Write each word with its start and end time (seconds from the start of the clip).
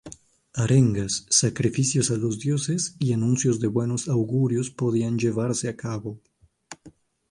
Arengas, 0.55 1.27
sacrificios 1.29 2.09
a 2.09 2.17
los 2.17 2.39
dioses 2.39 2.95
y 2.97 3.13
anuncios 3.13 3.59
de 3.59 3.67
buenos 3.67 4.07
augurios 4.07 4.71
podían 4.71 5.19
llevarse 5.19 5.69
a 5.69 5.75
cabo. 5.77 6.19